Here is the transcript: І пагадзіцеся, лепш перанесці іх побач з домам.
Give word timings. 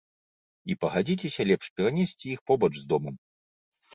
І 0.73 0.77
пагадзіцеся, 0.85 1.41
лепш 1.51 1.69
перанесці 1.75 2.25
іх 2.37 2.43
побач 2.47 2.69
з 2.79 2.83
домам. 2.95 3.15